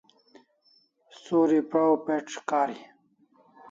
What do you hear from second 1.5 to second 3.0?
praw pec' kariu